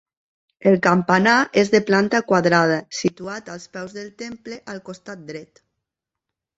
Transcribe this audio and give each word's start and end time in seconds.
El 0.69 0.77
campanar 0.87 1.35
és 1.63 1.69
de 1.75 1.83
planta 1.91 2.23
quadrada, 2.33 2.81
situat 3.03 3.55
als 3.59 3.71
peus 3.77 3.97
del 4.01 4.11
temple, 4.27 4.63
al 4.75 4.85
costat 4.91 5.27
dret. 5.33 5.67